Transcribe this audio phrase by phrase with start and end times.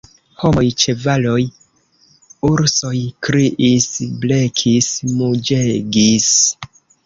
[0.43, 1.41] Homoj, ĉevaloj,
[2.49, 2.95] ursoj
[3.29, 3.87] kriis,
[4.27, 4.91] blekis,
[5.23, 6.31] muĝegis.